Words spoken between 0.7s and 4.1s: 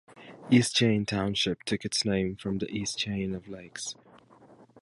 Chain Township took its name from the East Chain of lakes.